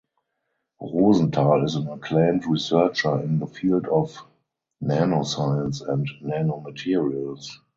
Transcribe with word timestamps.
Rosenthal 0.81 1.63
is 1.63 1.75
an 1.75 1.87
acclaimed 1.87 2.47
researcher 2.47 3.21
in 3.21 3.37
the 3.37 3.45
field 3.45 3.85
of 3.85 4.17
nanoscience 4.83 5.87
and 5.87 6.09
nanomaterials. 6.23 7.51